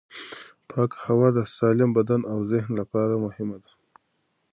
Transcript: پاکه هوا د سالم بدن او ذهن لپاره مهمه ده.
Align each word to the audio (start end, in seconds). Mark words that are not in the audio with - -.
پاکه 0.69 0.97
هوا 1.05 1.27
د 1.37 1.39
سالم 1.57 1.89
بدن 1.97 2.21
او 2.31 2.37
ذهن 2.51 2.71
لپاره 2.81 3.13
مهمه 3.25 3.57
ده. 3.63 3.71